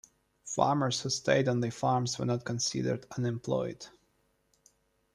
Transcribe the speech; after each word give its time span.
Farmers 0.45 1.01
who 1.01 1.11
stayed 1.11 1.47
on 1.47 1.59
their 1.59 1.69
farms 1.69 2.17
were 2.17 2.25
not 2.25 2.43
considered 2.43 3.05
unemployed. 3.15 3.85